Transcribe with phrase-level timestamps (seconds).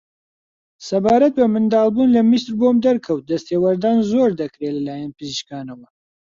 [0.87, 5.87] سەبارەت بە منداڵبوون لە میسر بۆم دەرکەوت دەستێوەردان زۆر دەکرێ لە لایەن پزیشکانەوە